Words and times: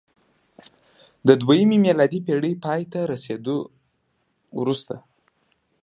د 1.27 1.29
دویمې 1.41 1.77
میلادي 1.85 2.19
پېړۍ 2.25 2.53
پای 2.63 2.81
ته 2.91 2.99
رسېدو 3.11 3.57
وروسته 4.59 4.95